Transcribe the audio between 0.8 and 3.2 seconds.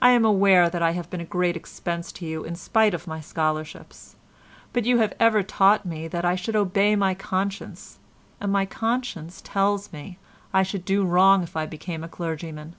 I have been a great expense to you in spite of my